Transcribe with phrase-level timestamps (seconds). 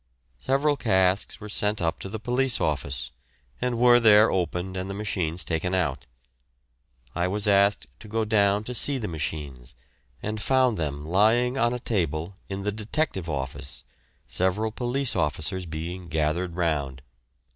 [0.39, 3.11] Several casks were sent up to the police office
[3.61, 6.07] and were there opened and the machines taken out.
[7.13, 9.75] I was asked to go down to see the machines,
[10.23, 13.83] and found them lying on a table in the detective office,
[14.25, 17.03] several police officers being gathered round.